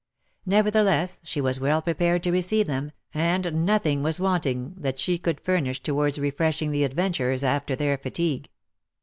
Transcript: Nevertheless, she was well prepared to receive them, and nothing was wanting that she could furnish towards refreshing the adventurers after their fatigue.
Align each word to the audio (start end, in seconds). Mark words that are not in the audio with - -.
Nevertheless, 0.47 1.19
she 1.23 1.39
was 1.39 1.59
well 1.59 1.79
prepared 1.79 2.23
to 2.23 2.31
receive 2.31 2.65
them, 2.65 2.91
and 3.13 3.67
nothing 3.67 4.01
was 4.01 4.19
wanting 4.19 4.73
that 4.77 4.97
she 4.97 5.19
could 5.19 5.39
furnish 5.39 5.79
towards 5.83 6.17
refreshing 6.17 6.71
the 6.71 6.83
adventurers 6.83 7.43
after 7.43 7.75
their 7.75 7.99
fatigue. 7.99 8.49